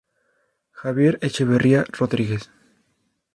Javier 0.71 1.19
Echevarría 1.21 1.83
Rodríguez. 1.83 2.49